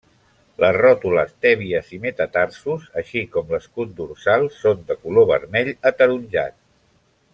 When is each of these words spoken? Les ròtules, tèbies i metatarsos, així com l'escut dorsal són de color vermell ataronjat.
Les 0.61 0.77
ròtules, 0.77 1.33
tèbies 1.45 1.91
i 1.97 1.99
metatarsos, 2.05 2.87
així 3.01 3.23
com 3.35 3.53
l'escut 3.57 3.93
dorsal 4.01 4.47
són 4.57 4.83
de 4.89 4.97
color 5.05 5.29
vermell 5.35 5.71
ataronjat. 5.93 6.59